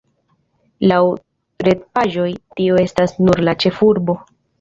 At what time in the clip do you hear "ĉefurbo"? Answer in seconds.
3.65-4.17